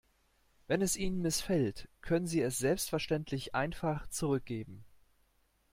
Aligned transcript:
Wenn 0.65 0.81
es 0.81 0.95
Ihnen 0.97 1.21
missfällt, 1.21 1.87
können 2.01 2.25
Sie 2.25 2.41
es 2.41 2.57
selbstverständlich 2.57 3.53
einfach 3.53 4.07
zurückgeben. 4.09 4.83